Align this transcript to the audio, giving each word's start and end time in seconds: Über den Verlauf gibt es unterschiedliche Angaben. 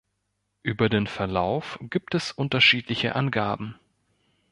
Über 0.63 0.89
den 0.89 1.05
Verlauf 1.05 1.77
gibt 1.79 2.15
es 2.15 2.31
unterschiedliche 2.31 3.13
Angaben. 3.13 3.75